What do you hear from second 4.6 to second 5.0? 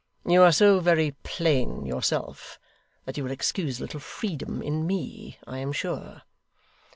in